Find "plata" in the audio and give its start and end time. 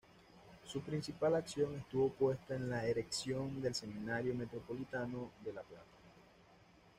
5.61-5.85